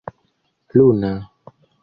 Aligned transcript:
luna 0.77 1.13